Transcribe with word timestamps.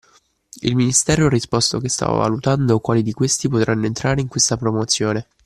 Il 0.61 0.75
ministero 0.75 1.27
ha 1.27 1.29
risposto 1.29 1.77
che 1.79 1.87
stava 1.87 2.17
valutando 2.17 2.79
quali 2.79 3.03
di 3.03 3.11
questi 3.13 3.47
potranno 3.47 3.85
entrare 3.85 4.19
in 4.19 4.29
questa 4.29 4.57
promozione 4.57 5.27